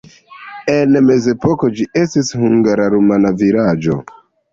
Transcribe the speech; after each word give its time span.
En 0.75 0.95
mezepoko 1.09 1.69
ĝi 1.79 1.85
estis 2.03 2.31
hungara-rumana 2.39 3.33
vilaĝo. 3.43 3.99